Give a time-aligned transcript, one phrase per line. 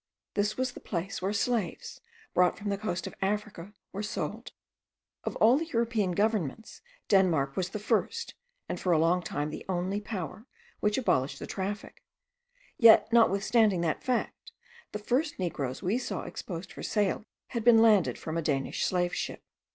[0.33, 2.01] This was the place where slaves,
[2.33, 4.51] brought from the coast of Africa, were sold.
[5.25, 8.33] Of all the European governments Denmark was the first,
[8.67, 10.47] and for a long time the only power,
[10.79, 12.01] which abolished the traffic;
[12.79, 14.51] yet notwithstanding that fact,
[14.91, 19.13] the first negroes we saw exposed for sale had been landed from a Danish slave
[19.13, 19.43] ship.